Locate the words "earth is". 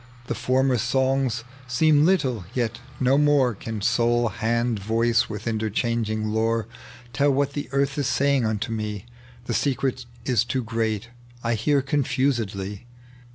7.71-8.07